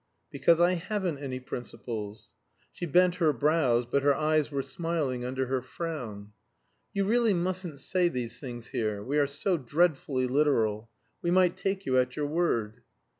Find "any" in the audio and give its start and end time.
1.19-1.39